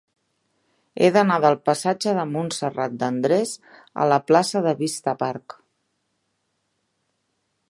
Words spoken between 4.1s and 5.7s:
la plaça de Vista Park.